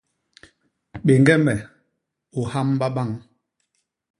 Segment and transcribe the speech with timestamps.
[1.05, 1.55] Béñge me,
[2.39, 3.09] u hyamba bañ!